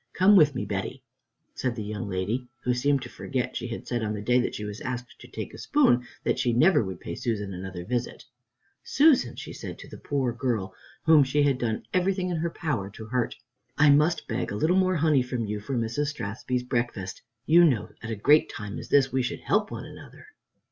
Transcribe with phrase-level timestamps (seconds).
[0.13, 1.03] Come with me, Betty,"
[1.53, 4.55] said the young lady, who seemed to forget she had said, on the day that
[4.55, 8.25] she was asked to "take a spoon," that she never would pay Susan another visit.
[8.83, 12.89] "Susan," she said to the poor girl whom she had done everything in her power
[12.89, 13.35] to hurt,
[13.77, 16.07] "I must beg a little more honey from you for Mrs.
[16.07, 17.21] Strathspey's breakfast.
[17.45, 20.25] You know, at a great time such as this, we should help one another."